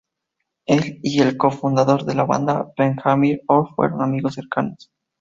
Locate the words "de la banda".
2.05-2.71